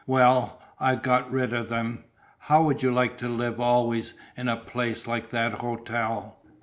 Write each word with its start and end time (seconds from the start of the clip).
Well, 0.07 0.59
I've 0.79 1.03
got 1.03 1.29
rid 1.29 1.53
of 1.53 1.69
them. 1.69 2.05
How 2.39 2.63
would 2.63 2.81
you 2.81 2.91
like 2.91 3.19
to 3.19 3.29
live 3.29 3.59
always 3.59 4.15
in 4.35 4.47
a 4.47 4.57
place 4.57 5.05
like 5.05 5.29
that 5.29 5.53
hotel?" 5.53 6.39